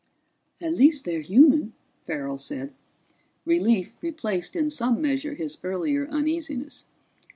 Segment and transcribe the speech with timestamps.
[0.59, 1.73] "At least they're human,"
[2.07, 2.73] Farrell said.
[3.45, 6.85] Relief replaced in some measure his earlier uneasiness.